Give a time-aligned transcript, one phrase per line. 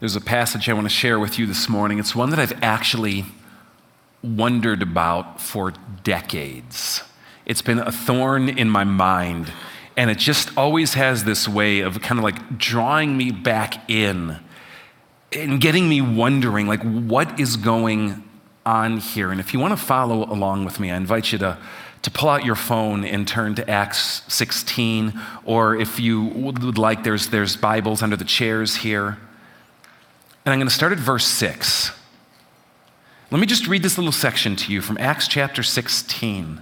[0.00, 2.00] There's a passage I want to share with you this morning.
[2.00, 3.26] It's one that I've actually
[4.24, 7.04] wondered about for decades.
[7.46, 9.52] It's been a thorn in my mind,
[9.96, 14.40] and it just always has this way of kind of like drawing me back in
[15.32, 18.28] and getting me wondering, like, what is going
[18.66, 19.30] on here?
[19.30, 21.56] And if you want to follow along with me, I invite you to,
[22.02, 27.04] to pull out your phone and turn to Acts 16, or if you would like,
[27.04, 29.18] there's, there's Bibles under the chairs here.
[30.44, 31.92] And I'm going to start at verse 6.
[33.30, 36.60] Let me just read this little section to you from Acts chapter 16,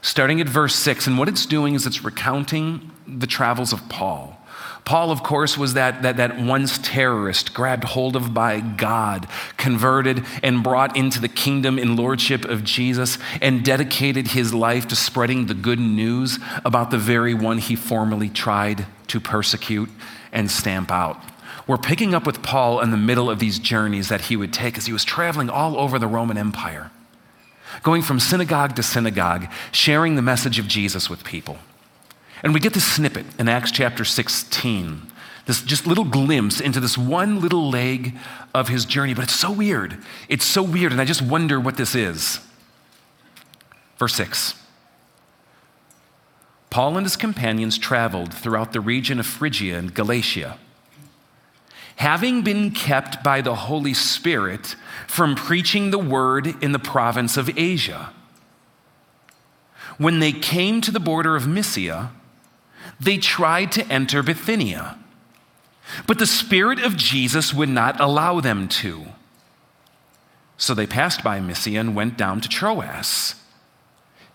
[0.00, 1.06] starting at verse 6.
[1.06, 4.40] And what it's doing is it's recounting the travels of Paul.
[4.86, 10.24] Paul, of course, was that, that, that once terrorist grabbed hold of by God, converted
[10.42, 15.46] and brought into the kingdom and lordship of Jesus, and dedicated his life to spreading
[15.46, 19.90] the good news about the very one he formerly tried to persecute
[20.32, 21.33] and stamp out.
[21.66, 24.76] We're picking up with Paul in the middle of these journeys that he would take
[24.76, 26.90] as he was traveling all over the Roman Empire,
[27.82, 31.58] going from synagogue to synagogue, sharing the message of Jesus with people.
[32.42, 35.10] And we get this snippet in Acts chapter 16,
[35.46, 38.14] this just little glimpse into this one little leg
[38.54, 39.98] of his journey, but it's so weird.
[40.28, 42.40] It's so weird, and I just wonder what this is.
[43.98, 44.54] Verse 6
[46.68, 50.58] Paul and his companions traveled throughout the region of Phrygia and Galatia,
[51.96, 57.56] having been kept by the Holy Spirit from preaching the word in the province of
[57.58, 58.12] Asia.
[59.98, 62.10] When they came to the border of Mysia,
[62.98, 64.98] they tried to enter Bithynia,
[66.06, 69.06] but the Spirit of Jesus would not allow them to.
[70.56, 73.34] So they passed by Mysia and went down to Troas.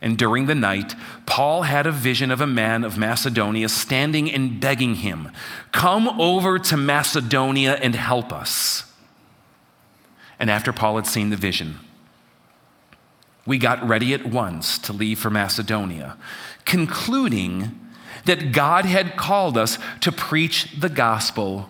[0.02, 4.60] And during the night, Paul had a vision of a man of Macedonia standing and
[4.60, 5.30] begging him,
[5.72, 8.86] Come over to Macedonia and help us.
[10.40, 11.80] And after Paul had seen the vision,
[13.46, 16.16] we got ready at once to leave for Macedonia,
[16.66, 17.78] concluding
[18.26, 21.70] that God had called us to preach the gospel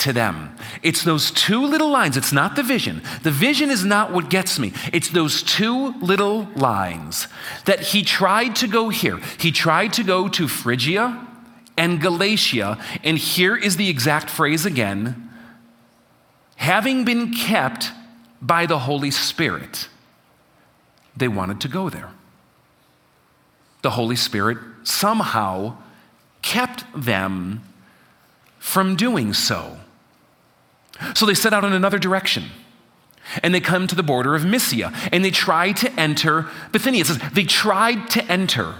[0.00, 0.54] to them.
[0.82, 2.16] It's those two little lines.
[2.16, 3.02] It's not the vision.
[3.22, 4.72] The vision is not what gets me.
[4.92, 7.28] It's those two little lines
[7.64, 9.18] that he tried to go here.
[9.38, 11.26] He tried to go to Phrygia
[11.76, 12.78] and Galatia.
[13.04, 15.30] And here is the exact phrase again
[16.60, 17.90] having been kept
[18.42, 19.88] by the Holy Spirit,
[21.16, 22.10] they wanted to go there.
[23.80, 25.78] The Holy Spirit somehow
[26.42, 27.62] kept them
[28.58, 29.78] from doing so.
[31.14, 32.44] So they set out in another direction.
[33.42, 37.02] And they come to the border of Mysia and they try to enter Bithynia.
[37.02, 38.74] It says they tried to enter.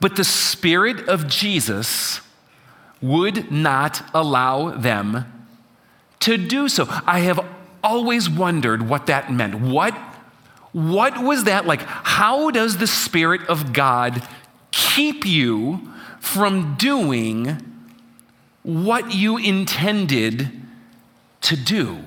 [0.00, 2.20] But the Spirit of Jesus
[3.00, 5.24] would not allow them
[6.20, 6.86] to do so.
[7.06, 7.40] I have
[7.82, 9.54] always wondered what that meant.
[9.54, 9.94] What,
[10.72, 11.82] what was that like?
[11.82, 14.26] How does the Spirit of God
[14.72, 17.73] keep you from doing
[18.64, 20.50] what you intended
[21.42, 22.02] to do.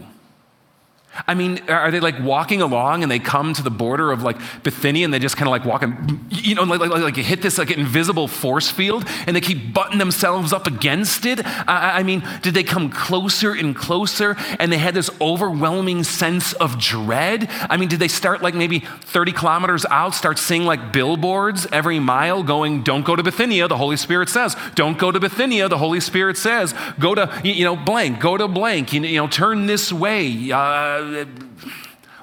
[1.25, 4.37] I mean, are they like walking along and they come to the border of like
[4.63, 7.41] Bithynia and they just kind of like walk and, you know, like, like, like hit
[7.41, 11.45] this like invisible force field and they keep butting themselves up against it?
[11.45, 16.53] I, I mean, did they come closer and closer and they had this overwhelming sense
[16.53, 17.49] of dread?
[17.69, 21.99] I mean, did they start like maybe 30 kilometers out, start seeing like billboards every
[21.99, 24.55] mile going, don't go to Bithynia, the Holy Spirit says.
[24.75, 26.73] Don't go to Bithynia, the Holy Spirit says.
[26.99, 30.51] Go to, you know, blank, go to blank, you know, turn this way.
[30.51, 31.06] Uh,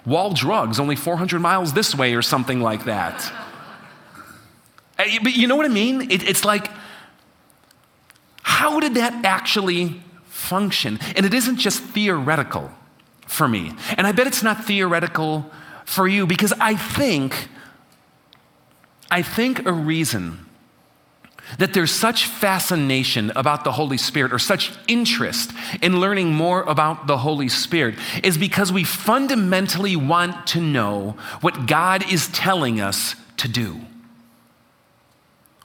[0.06, 3.32] Wall drugs, only 400 miles this way, or something like that.
[4.96, 6.08] Eh, but you know what I mean?
[6.08, 6.70] It, it's like,
[8.44, 11.00] how did that actually function?
[11.16, 12.70] And it isn't just theoretical
[13.26, 13.72] for me.
[13.96, 15.50] And I bet it's not theoretical
[15.84, 17.48] for you because I think,
[19.10, 20.46] I think a reason
[21.59, 27.06] that there's such fascination about the Holy Spirit or such interest in learning more about
[27.06, 33.14] the Holy Spirit is because we fundamentally want to know what God is telling us
[33.37, 33.81] to do,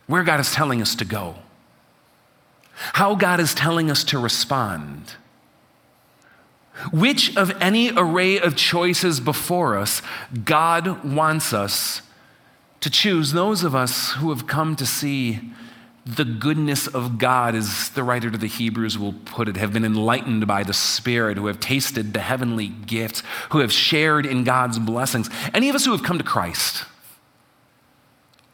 [0.07, 1.35] where God is telling us to go,
[2.73, 5.15] how God is telling us to respond.
[6.93, 10.01] Which of any array of choices before us
[10.45, 12.01] God wants us
[12.79, 13.33] to choose?
[13.33, 15.41] Those of us who have come to see
[16.15, 19.85] the goodness of God, as the writer to the Hebrews will put it, have been
[19.85, 23.21] enlightened by the Spirit, who have tasted the heavenly gifts,
[23.51, 25.29] who have shared in God's blessings.
[25.53, 26.85] Any of us who have come to Christ,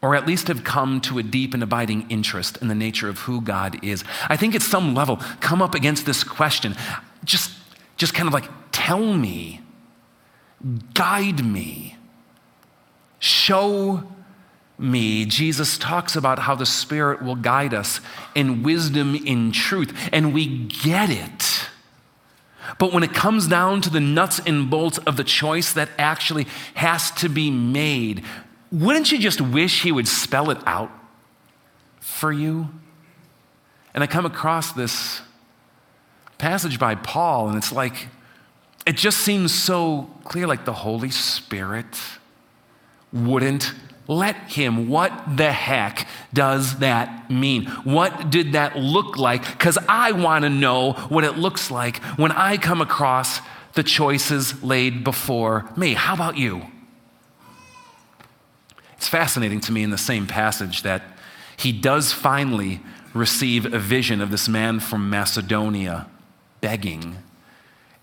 [0.01, 3.19] or at least have come to a deep and abiding interest in the nature of
[3.19, 4.03] who God is.
[4.29, 6.75] I think at some level come up against this question.
[7.23, 7.51] Just,
[7.97, 9.61] just kind of like, tell me,
[10.93, 11.97] guide me,
[13.19, 14.03] show
[14.77, 15.25] me.
[15.25, 18.01] Jesus talks about how the Spirit will guide us
[18.33, 21.69] in wisdom, in truth, and we get it.
[22.77, 26.47] But when it comes down to the nuts and bolts of the choice that actually
[26.73, 28.23] has to be made,
[28.71, 30.91] wouldn't you just wish He would spell it out
[31.99, 32.69] for you?
[33.93, 35.21] And I come across this
[36.37, 38.07] passage by Paul, and it's like,
[38.85, 41.97] it just seems so clear like the Holy Spirit
[43.13, 43.73] wouldn't
[44.07, 44.89] let him.
[44.89, 47.65] What the heck does that mean?
[47.83, 49.45] What did that look like?
[49.45, 53.39] Because I want to know what it looks like when I come across
[53.73, 55.93] the choices laid before me.
[55.93, 56.67] How about you?
[58.97, 61.03] It's fascinating to me in the same passage that
[61.57, 62.81] he does finally
[63.13, 66.07] receive a vision of this man from Macedonia
[66.61, 67.17] begging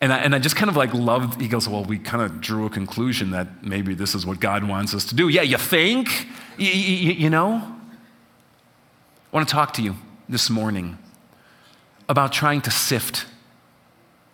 [0.02, 2.40] and I, and I just kind of like loved, he goes, Well, we kind of
[2.40, 5.28] drew a conclusion that maybe this is what God wants us to do.
[5.28, 6.08] Yeah, you think?
[6.58, 7.52] Y- y- you know?
[7.54, 9.94] I want to talk to you
[10.28, 10.98] this morning
[12.08, 13.26] about trying to sift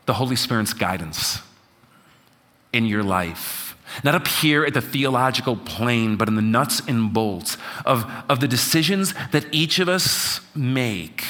[0.06, 1.43] the Holy Spirit's guidance
[2.73, 3.76] in your life.
[4.03, 8.41] Not up here at the theological plane, but in the nuts and bolts of, of
[8.41, 11.25] the decisions that each of us make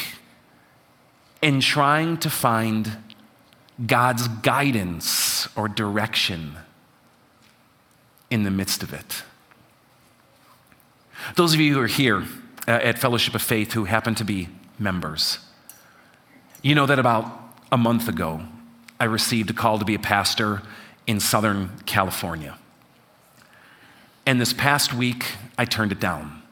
[1.43, 2.97] in trying to find
[3.85, 6.57] God's guidance or direction
[8.31, 9.23] in the midst of it.
[11.37, 12.25] Those of you who are here
[12.67, 14.49] uh, at Fellowship of Faith who happen to be
[14.79, 15.39] members,
[16.63, 17.27] you know that about
[17.71, 18.43] a month ago,
[19.01, 20.63] I received a call to be a pastor
[21.07, 22.59] in Southern California.
[24.27, 25.25] And this past week,
[25.57, 26.43] I turned it down.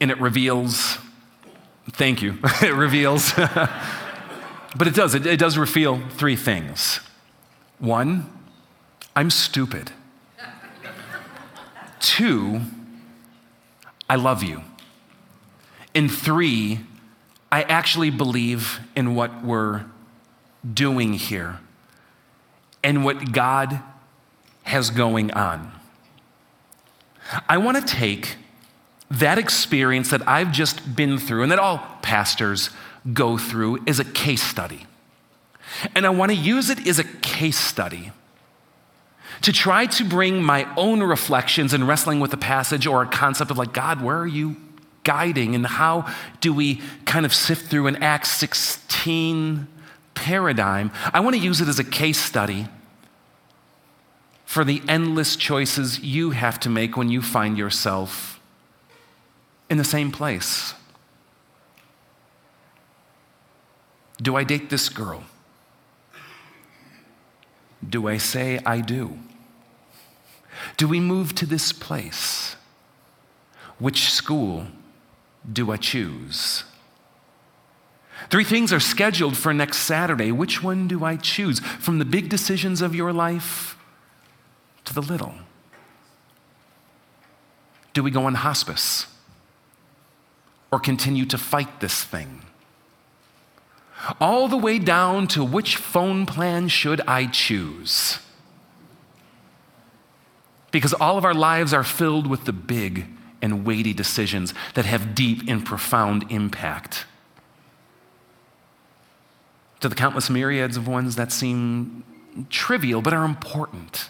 [0.00, 0.98] And it reveals,
[1.92, 3.32] thank you, it reveals
[4.74, 7.00] But it does, it, it does reveal three things.
[7.78, 8.30] One,
[9.14, 9.92] I'm stupid.
[12.00, 12.60] Two,
[14.08, 14.62] I love you.
[15.94, 16.80] And three,
[17.50, 19.86] I actually believe in what we're
[20.74, 21.58] doing here
[22.84, 23.80] and what God
[24.64, 25.72] has going on.
[27.48, 28.36] I want to take
[29.10, 32.70] that experience that I've just been through and that all pastors
[33.12, 34.86] go through is a case study.
[35.94, 38.12] And I want to use it as a case study
[39.42, 43.50] to try to bring my own reflections and wrestling with a passage or a concept
[43.50, 44.56] of like, God, where are you
[45.04, 45.54] guiding?
[45.54, 49.66] And how do we kind of sift through an Acts 16
[50.14, 50.90] paradigm?
[51.12, 52.66] I want to use it as a case study
[54.44, 58.40] for the endless choices you have to make when you find yourself
[59.68, 60.74] in the same place.
[64.20, 65.24] Do I date this girl?
[67.88, 69.18] Do I say I do?
[70.76, 72.56] Do we move to this place?
[73.78, 74.68] Which school
[75.50, 76.64] do I choose?
[78.30, 80.32] Three things are scheduled for next Saturday.
[80.32, 81.60] Which one do I choose?
[81.60, 83.76] From the big decisions of your life
[84.86, 85.34] to the little.
[87.92, 89.06] Do we go on hospice
[90.72, 92.45] or continue to fight this thing?
[94.20, 98.18] All the way down to which phone plan should I choose?
[100.70, 103.06] Because all of our lives are filled with the big
[103.42, 107.06] and weighty decisions that have deep and profound impact.
[109.80, 112.04] To the countless myriads of ones that seem
[112.50, 114.08] trivial but are important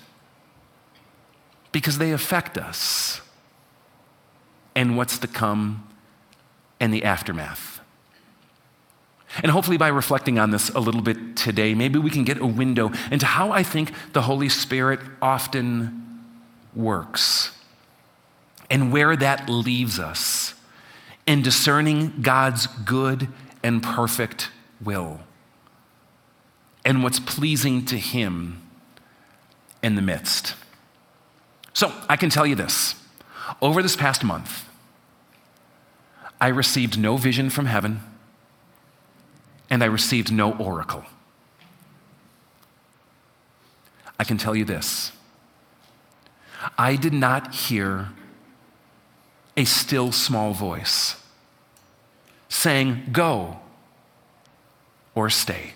[1.72, 3.20] because they affect us
[4.74, 5.86] and what's to come
[6.80, 7.75] and the aftermath.
[9.42, 12.46] And hopefully, by reflecting on this a little bit today, maybe we can get a
[12.46, 16.24] window into how I think the Holy Spirit often
[16.74, 17.52] works
[18.70, 20.54] and where that leaves us
[21.26, 23.28] in discerning God's good
[23.62, 24.50] and perfect
[24.80, 25.20] will
[26.84, 28.62] and what's pleasing to Him
[29.82, 30.54] in the midst.
[31.74, 32.94] So, I can tell you this
[33.60, 34.68] over this past month,
[36.40, 38.00] I received no vision from heaven
[39.68, 41.04] and I received no oracle.
[44.18, 45.12] I can tell you this
[46.78, 48.08] I did not hear
[49.56, 51.16] a still small voice
[52.48, 53.58] saying, Go
[55.14, 55.72] or stay.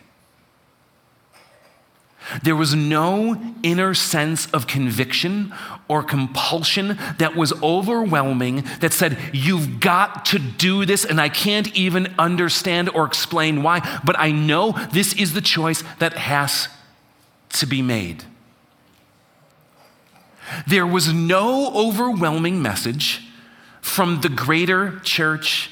[2.43, 5.53] There was no inner sense of conviction
[5.89, 11.75] or compulsion that was overwhelming that said, You've got to do this, and I can't
[11.77, 16.69] even understand or explain why, but I know this is the choice that has
[17.51, 18.25] to be made.
[20.67, 23.27] There was no overwhelming message
[23.81, 25.71] from the greater church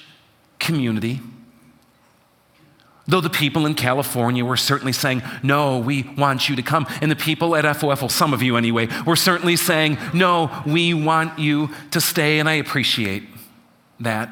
[0.59, 1.21] community
[3.09, 6.87] Though the people in California were certainly saying, No, we want you to come.
[7.00, 11.38] And the people at FOF, some of you anyway, were certainly saying, No, we want
[11.38, 12.38] you to stay.
[12.38, 13.23] And I appreciate
[14.00, 14.31] that.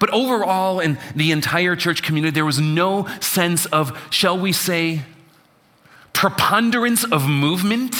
[0.00, 5.02] But overall, in the entire church community, there was no sense of, shall we say,
[6.14, 7.94] preponderance of movement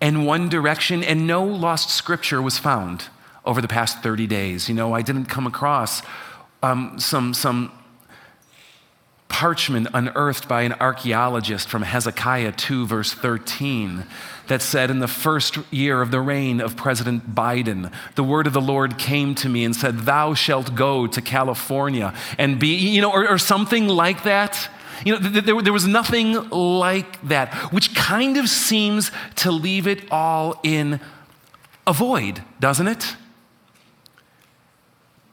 [0.00, 3.04] in one direction, and no lost scripture was found
[3.44, 4.68] over the past 30 days.
[4.68, 6.02] You know, I didn't come across
[6.62, 7.72] um, some, some
[9.28, 14.04] parchment unearthed by an archaeologist from Hezekiah 2, verse 13,
[14.48, 18.52] that said, In the first year of the reign of President Biden, the word of
[18.52, 23.02] the Lord came to me and said, Thou shalt go to California and be, you
[23.02, 24.70] know, or, or something like that.
[25.04, 30.10] You know, there, there was nothing like that, which kind of seems to leave it
[30.10, 30.98] all in
[31.86, 33.16] a void, doesn't it?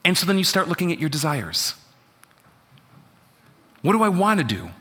[0.06, 1.76] And so then you start looking at your desires.
[3.82, 4.72] What do I want to do?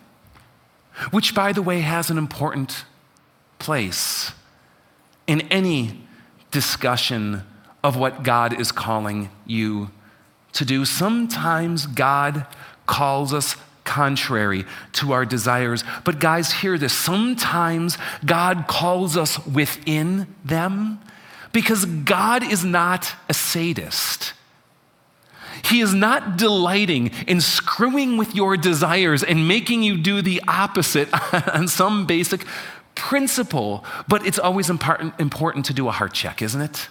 [1.11, 2.85] Which, by the way, has an important
[3.59, 4.33] place
[5.27, 6.03] in any
[6.51, 7.43] discussion
[7.83, 9.91] of what God is calling you
[10.53, 10.85] to do.
[10.85, 12.47] Sometimes God
[12.87, 15.83] calls us contrary to our desires.
[16.05, 16.93] But, guys, hear this.
[16.93, 21.01] Sometimes God calls us within them
[21.53, 24.35] because God is not a sadist.
[25.65, 31.09] He is not delighting in screwing with your desires and making you do the opposite
[31.55, 32.45] on some basic
[32.95, 33.85] principle.
[34.09, 36.89] But it's always important, important to do a heart check, isn't it?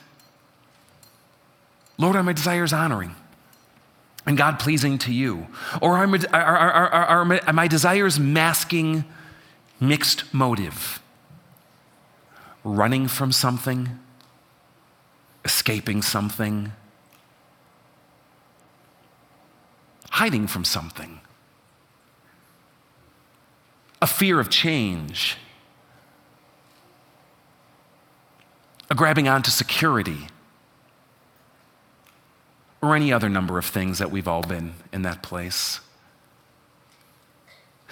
[1.98, 3.16] Lord, are my desires honoring?
[4.26, 5.48] and God pleasing to you?
[5.82, 9.06] Or are are, are, are my desires masking
[9.80, 11.02] mixed motive?
[12.64, 13.90] Running from something,
[15.44, 16.74] escaping something,
[20.12, 21.20] hiding from something,
[24.02, 25.38] a fear of change,
[28.90, 30.28] a grabbing onto security,
[32.82, 35.80] or any other number of things that we've all been in that place.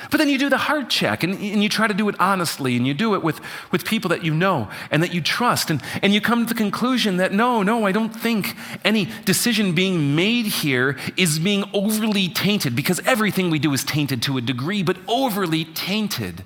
[0.10, 2.78] But then you do the heart check and, and, you try to do it honestly
[2.78, 3.42] and you do it with,
[3.72, 5.70] with people that you know and that you trust.
[5.70, 9.74] And, and you come to the conclusion that no, no, I don't think any decision
[9.74, 14.42] being made here is being overly tainted because everything we do is tainted to a
[14.42, 16.44] degree, but overly tainted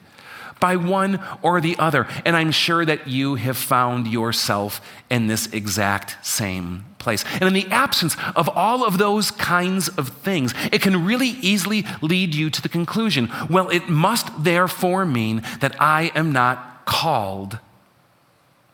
[0.63, 2.07] by one or the other.
[2.23, 4.79] And I'm sure that you have found yourself
[5.09, 7.25] in this exact same place.
[7.33, 11.83] And in the absence of all of those kinds of things, it can really easily
[12.01, 17.59] lead you to the conclusion well, it must therefore mean that I am not called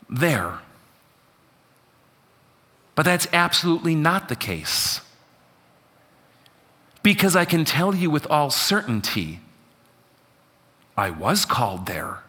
[0.08, 0.60] there.
[2.94, 5.02] But that's absolutely not the case.
[7.02, 9.40] Because I can tell you with all certainty,
[11.00, 12.24] I was called there.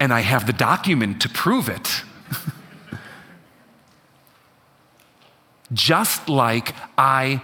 [0.00, 2.02] And I have the document to prove it.
[5.72, 7.42] just like I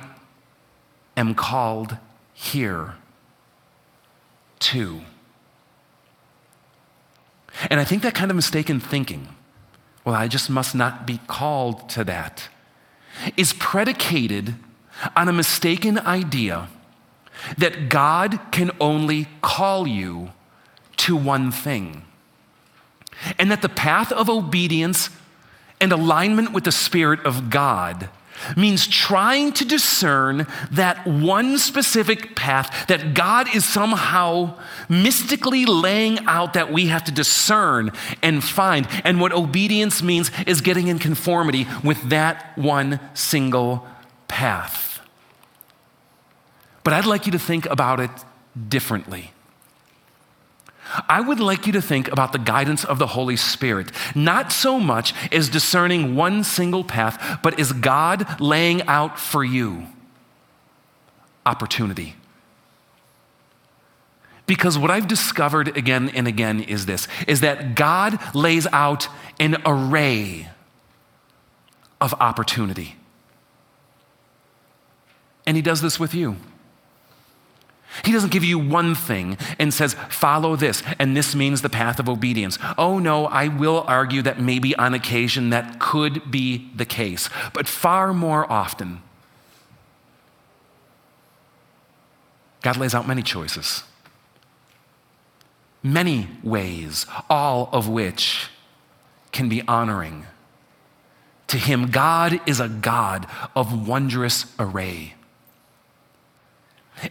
[1.17, 1.99] am called
[2.33, 2.95] here
[4.59, 5.03] too.
[7.71, 9.29] And I think that kind of mistaken thinking,
[10.05, 12.49] well, I just must not be called to that,
[13.37, 14.55] is predicated
[15.15, 16.69] on a mistaken idea
[17.59, 20.33] that God can only call you
[20.99, 22.05] to one thing,
[23.39, 25.11] and that the path of obedience
[25.81, 28.09] and alignment with the Spirit of God
[28.57, 36.55] means trying to discern that one specific path that God is somehow mystically laying out
[36.55, 38.89] that we have to discern and find.
[39.05, 43.87] And what obedience means is getting in conformity with that one single
[44.27, 44.84] path.
[46.85, 48.11] But I'd like you to think about it
[48.69, 49.33] differently.
[51.09, 54.79] I would like you to think about the guidance of the Holy Spirit, not so
[54.79, 59.87] much as discerning one single path, but as God laying out for you
[61.47, 62.15] opportunity.
[64.47, 69.09] Because what I've discovered again and again is this is that God lays out
[69.41, 70.49] an array
[72.01, 72.97] of opportunity.
[75.47, 76.37] And he does this with you.
[78.03, 82.01] He doesn't give you one thing and says, follow this, and this means the path
[82.01, 82.59] of obedience.
[82.77, 87.29] Oh, no, I will argue that maybe on occasion that could be the case.
[87.53, 89.03] But far more often,
[92.63, 93.85] God lays out many choices,
[95.83, 98.49] many ways, all of which
[99.33, 100.27] can be honoring.
[101.49, 105.14] To Him, God is a God of wondrous array.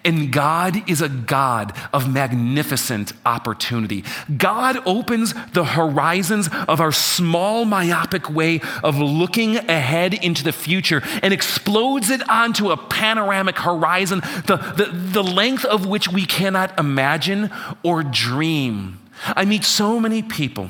[0.05, 4.03] And God is a God of magnificent opportunity.
[4.37, 11.01] God opens the horizons of our small, myopic way of looking ahead into the future
[11.21, 16.77] and explodes it onto a panoramic horizon, the, the, the length of which we cannot
[16.77, 17.49] imagine
[17.81, 18.99] or dream.
[19.25, 20.69] I meet so many people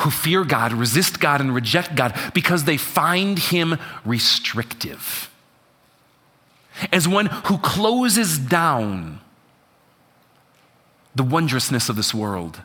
[0.00, 5.30] who fear God, resist God, and reject God because they find Him restrictive
[6.92, 9.20] as one who closes down
[11.14, 12.60] the wondrousness of this world.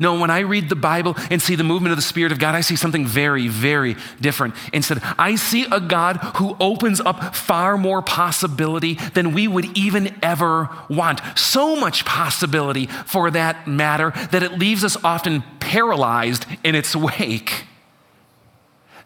[0.00, 2.54] No, when I read the Bible and see the movement of the Spirit of God,
[2.54, 4.54] I see something very, very different.
[4.72, 10.16] Instead, I see a God who opens up far more possibility than we would even
[10.22, 11.20] ever want.
[11.36, 17.66] So much possibility for that matter that it leaves us often paralyzed in its wake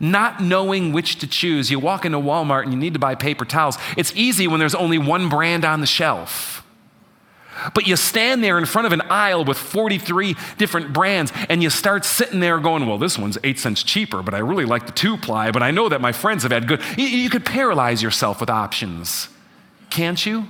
[0.00, 1.71] not knowing which to choose.
[1.71, 3.78] You walk into Walmart and you need to buy paper towels.
[3.97, 6.64] It's easy when there's only one brand on the shelf.
[7.75, 11.71] But you stand there in front of an aisle with 43 different brands and you
[11.71, 14.93] start sitting there going, well, this one's eight cents cheaper, but I really like the
[14.93, 16.81] two ply, but I know that my friends have had good.
[16.97, 19.28] You, could paralyze yourself with options,
[19.90, 20.47] can't you?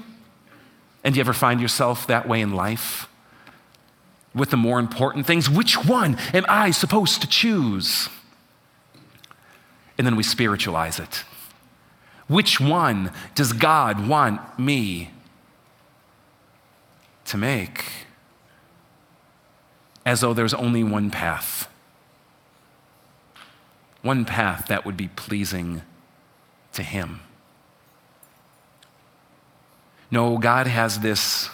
[1.02, 3.08] And do you ever find yourself that way in life?
[4.34, 5.48] With the more important things?
[5.48, 8.10] Which one am I supposed to choose?
[9.98, 11.24] And then we spiritualize it.
[12.28, 15.10] Which one does God want me
[17.24, 17.84] to make?
[20.06, 21.68] As though there's only one path.
[24.02, 25.82] One path that would be pleasing
[26.72, 27.20] to Him.
[30.10, 31.50] No, God has this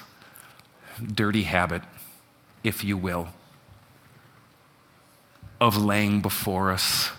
[1.02, 1.82] dirty habit,
[2.62, 3.28] if you will,
[5.60, 7.10] of laying before us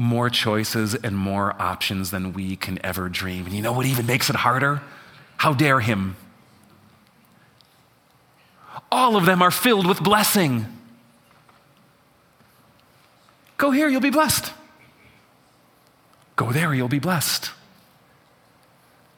[0.00, 3.44] more choices and more options than we can ever dream.
[3.44, 4.80] And you know what even makes it harder?
[5.36, 6.16] How dare him?
[8.90, 10.64] All of them are filled with blessing.
[13.58, 14.54] Go here, you'll be blessed.
[16.34, 17.50] Go there, you'll be blessed.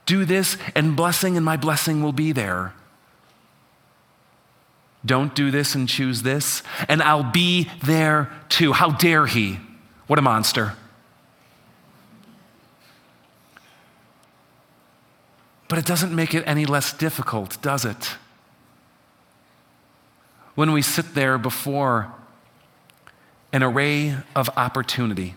[0.05, 2.75] Do this, and blessing and my blessing will be there.
[5.07, 8.73] Don't do this and choose this, and I'll be there too.
[8.73, 9.61] How dare he?
[10.13, 10.75] What a monster.
[15.69, 18.17] But it doesn't make it any less difficult, does it?
[20.55, 22.13] When we sit there before
[23.55, 25.35] an array of opportunity,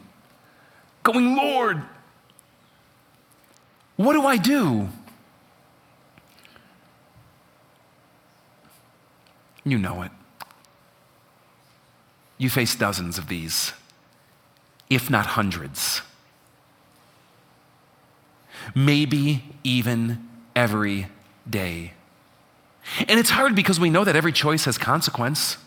[1.04, 1.82] going, Lord,
[3.96, 4.90] what do I do?
[9.64, 10.12] You know it.
[12.38, 13.72] You face dozens of these
[14.90, 16.02] if not hundreds.
[18.74, 21.08] Maybe even every
[21.50, 21.94] day.
[23.08, 25.58] And it's hard because we know that every choice has consequence.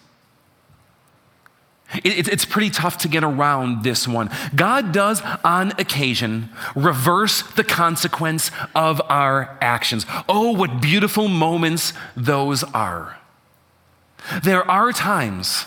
[2.05, 4.31] It's pretty tough to get around this one.
[4.55, 10.05] God does, on occasion, reverse the consequence of our actions.
[10.29, 13.17] Oh, what beautiful moments those are.
[14.43, 15.65] There are times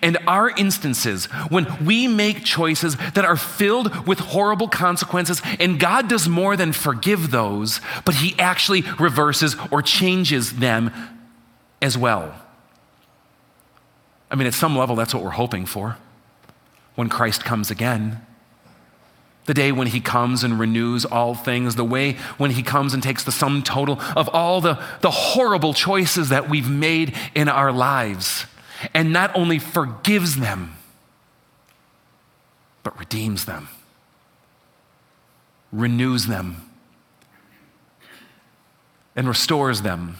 [0.00, 6.08] and our instances when we make choices that are filled with horrible consequences, and God
[6.08, 10.90] does more than forgive those, but He actually reverses or changes them
[11.80, 12.34] as well.
[14.30, 15.98] I mean, at some level, that's what we're hoping for
[16.94, 18.24] when Christ comes again.
[19.44, 23.02] The day when he comes and renews all things, the way when he comes and
[23.02, 27.72] takes the sum total of all the, the horrible choices that we've made in our
[27.72, 28.46] lives
[28.94, 30.74] and not only forgives them,
[32.82, 33.68] but redeems them,
[35.72, 36.70] renews them,
[39.14, 40.16] and restores them.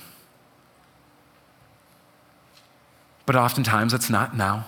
[3.26, 4.66] But oftentimes it's not now.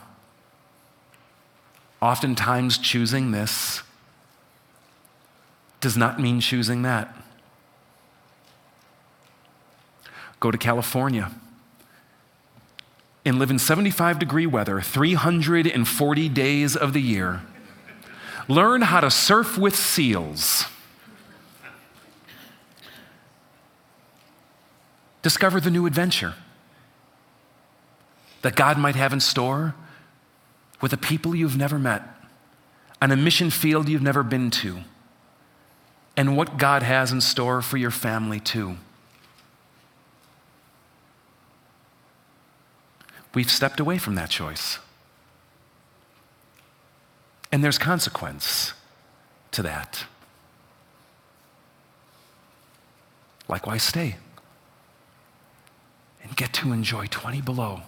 [2.00, 3.82] Oftentimes choosing this
[5.80, 7.14] does not mean choosing that.
[10.40, 11.30] Go to California
[13.24, 17.42] and live in 75 degree weather 340 days of the year.
[18.48, 20.66] Learn how to surf with seals.
[25.22, 26.34] Discover the new adventure
[28.42, 29.74] that God might have in store
[30.82, 32.02] with a people you've never met,
[33.00, 34.80] on a mission field you've never been to,
[36.14, 38.76] and what God has in store for your family, too.
[43.34, 44.78] We've stepped away from that choice.
[47.50, 48.74] And there's consequence
[49.50, 50.04] to that.
[53.48, 54.16] Likewise, stay
[56.22, 57.82] and get to enjoy 20 below.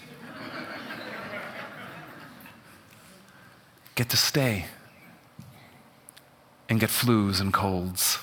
[3.94, 4.64] get to stay
[6.68, 8.18] and get flus and colds.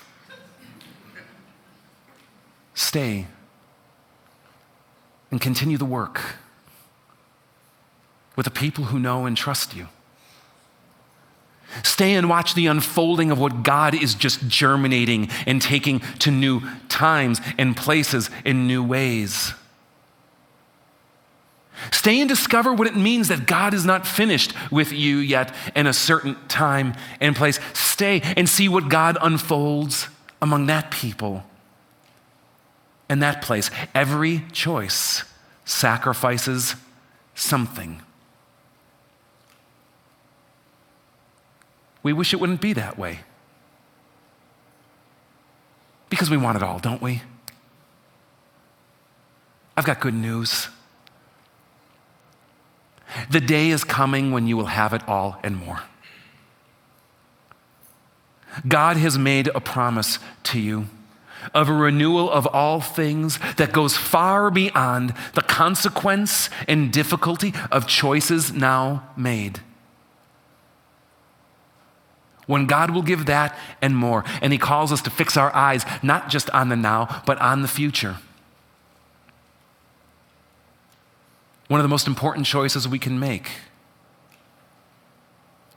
[2.74, 3.28] Stay
[5.32, 6.36] and continue the work
[8.36, 9.88] with the people who know and trust you.
[11.84, 16.62] Stay and watch the unfolding of what God is just germinating and taking to new
[16.88, 19.54] times and places in new ways.
[21.91, 25.88] Stay and discover what it means that God is not finished with you yet in
[25.88, 27.60] a certain time and place.
[27.74, 30.08] Stay and see what God unfolds
[30.41, 31.43] among that people
[33.10, 33.69] and that place.
[33.93, 35.24] Every choice
[35.65, 36.76] sacrifices
[37.34, 38.02] something.
[42.06, 43.22] We wish it wouldn't be that way.
[46.08, 47.24] Because we want it all, don't we?
[49.76, 50.70] I've got good news.
[53.32, 55.82] The day is coming when you will have it all and more.
[58.68, 60.86] God has made a promise to you
[61.56, 67.88] of a renewal of all things that goes far beyond the consequence and difficulty of
[67.88, 69.62] choices now made.
[72.45, 75.86] When God will give that and more, and He calls us to fix our eyes
[76.03, 78.17] not just on the now, but on the future.
[81.67, 83.49] One of the most important choices we can make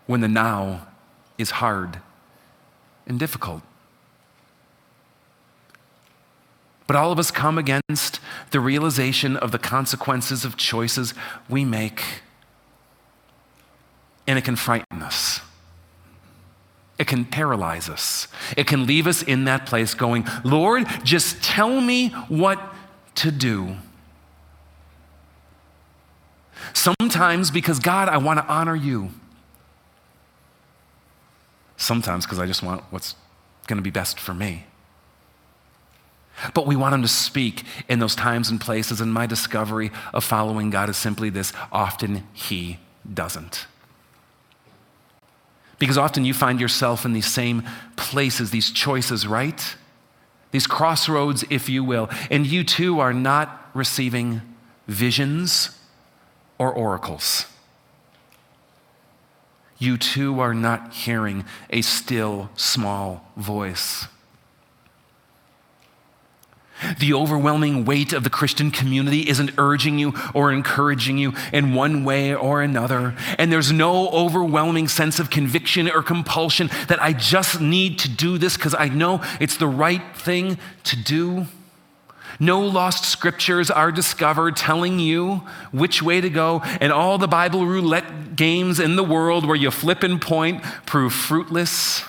[0.06, 0.86] when the now
[1.38, 2.00] is hard
[3.06, 3.62] and difficult.
[6.86, 11.12] But all of us come against the realization of the consequences of choices
[11.48, 12.02] we make,
[14.26, 15.40] and it can frighten us.
[16.98, 18.28] It can paralyze us.
[18.56, 22.60] It can leave us in that place going, Lord, just tell me what
[23.16, 23.76] to do.
[26.72, 29.10] Sometimes because, God, I want to honor you.
[31.76, 33.14] Sometimes because I just want what's
[33.68, 34.64] going to be best for me.
[36.54, 40.24] But we want him to speak in those times and places, and my discovery of
[40.24, 42.78] following God is simply this often he
[43.12, 43.66] doesn't.
[45.78, 47.62] Because often you find yourself in these same
[47.96, 49.76] places, these choices, right?
[50.50, 54.42] These crossroads, if you will, and you too are not receiving
[54.86, 55.78] visions
[56.58, 57.46] or oracles.
[59.78, 64.06] You too are not hearing a still small voice.
[66.98, 72.04] The overwhelming weight of the Christian community isn't urging you or encouraging you in one
[72.04, 73.14] way or another.
[73.38, 78.38] And there's no overwhelming sense of conviction or compulsion that I just need to do
[78.38, 81.46] this because I know it's the right thing to do.
[82.40, 87.66] No lost scriptures are discovered telling you which way to go, and all the Bible
[87.66, 92.04] roulette games in the world where you flip and point prove fruitless.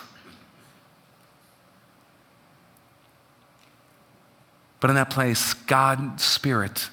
[4.80, 6.90] But in that place, God's Spirit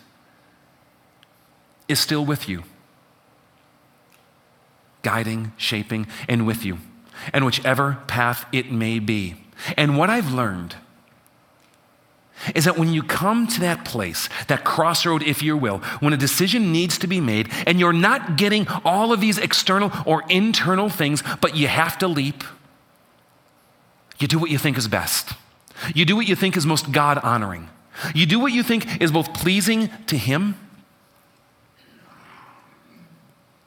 [1.89, 2.65] is still with you,
[5.03, 6.79] guiding, shaping, and with you,
[7.33, 9.37] and whichever path it may be.
[9.77, 10.77] And what I've learned
[12.55, 16.17] is that when you come to that place, that crossroad, if you will, when a
[16.17, 20.89] decision needs to be made and you're not getting all of these external or internal
[20.89, 22.45] things, but you have to leap,
[24.19, 25.33] you do what you think is best.
[25.95, 27.69] You do what you think is most God honoring.
[28.15, 30.57] You do what you think is both pleasing to Him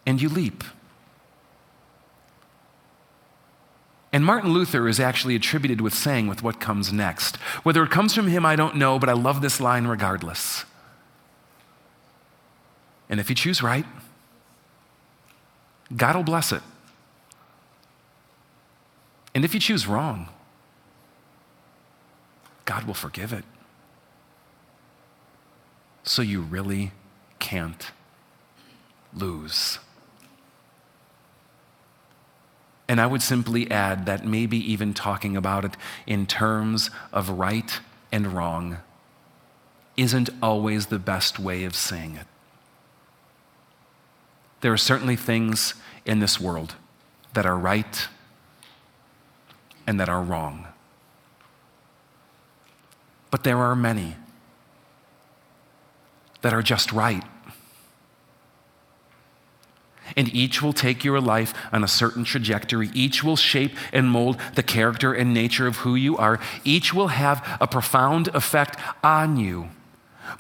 [0.06, 0.64] and you leap.
[4.12, 7.36] And Martin Luther is actually attributed with saying with what comes next.
[7.64, 10.66] Whether it comes from him, I don't know, but I love this line regardless.
[13.08, 13.86] And if you choose right,
[15.96, 16.62] God will bless it.
[19.36, 20.30] And if you choose wrong,
[22.66, 23.46] God will forgive it.
[26.20, 26.92] So you really
[27.40, 27.92] can't
[29.14, 29.80] lose.
[32.90, 37.80] And I would simply add that maybe even talking about it in terms of right
[38.12, 38.80] and wrong
[39.96, 42.28] isn't always the best way of saying it.
[44.60, 46.76] There are certainly things in this world
[47.34, 48.10] that are right
[49.88, 50.68] and that are wrong.
[53.32, 54.18] But there are many
[56.42, 57.24] that are just right.
[60.18, 62.90] And each will take your life on a certain trajectory.
[62.94, 66.40] Each will shape and mold the character and nature of who you are.
[66.64, 69.70] Each will have a profound effect on you.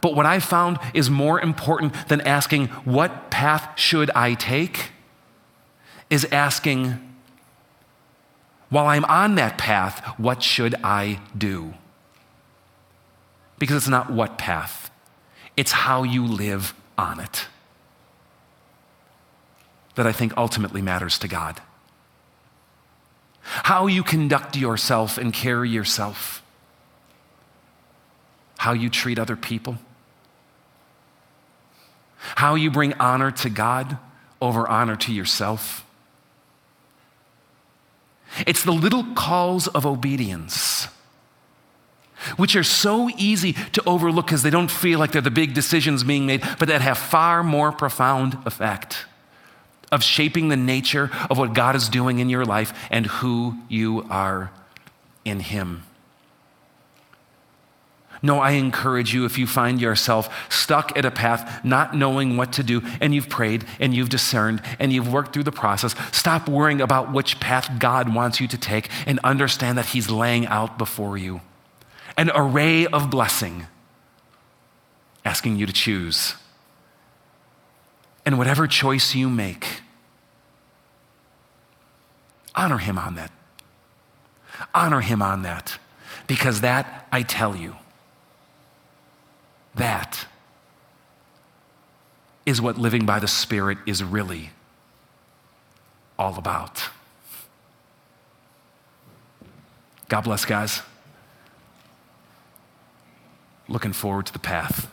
[0.02, 4.92] But what I found is more important than asking, What path should I take?
[6.10, 7.00] is asking,
[8.70, 11.74] While I'm on that path, what should I do?
[13.58, 14.90] Because it's not what path,
[15.60, 17.48] it's how you live on it
[19.96, 21.62] that I think ultimately matters to God.
[23.42, 26.42] How you conduct yourself and carry yourself,
[28.58, 29.78] how you treat other people,
[32.18, 33.98] how you bring honor to God
[34.42, 35.86] over honor to yourself.
[38.48, 40.88] It's the little calls of obedience
[42.38, 46.04] which are so easy to overlook because they don't feel like they're the big decisions
[46.04, 49.06] being made, but that have far more profound effect
[49.92, 54.06] of shaping the nature of what God is doing in your life and who you
[54.10, 54.52] are
[55.26, 55.84] in Him.
[58.22, 62.52] No, I encourage you if you find yourself stuck at a path, not knowing what
[62.54, 66.50] to do, and you've prayed and you've discerned and you've worked through the process, stop
[66.50, 70.78] worrying about which path God wants you to take and understand that He's laying out
[70.78, 71.40] before you
[72.20, 73.66] an array of blessing,
[75.24, 76.36] asking you to choose.
[78.26, 79.80] And whatever choice you make,
[82.54, 83.32] honor Him on that.
[84.76, 85.80] Honor Him on that.
[86.28, 87.78] Because that, I tell you,
[89.76, 90.26] that
[92.46, 94.50] is what living by the Spirit is really
[96.18, 96.90] all about.
[100.10, 100.82] God bless, guys.
[103.70, 104.92] Looking forward to the path.